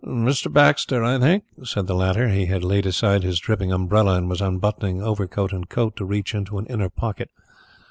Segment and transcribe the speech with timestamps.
[0.03, 0.51] "Mr.
[0.51, 2.27] Baxter, I think?" said the latter.
[2.29, 6.33] He had laid aside his dripping umbrella and was unbuttoning overcoat and coat to reach
[6.33, 7.29] an inner pocket.